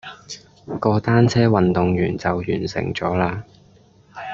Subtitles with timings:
[0.79, 3.45] 個單車運動員就完成咗啦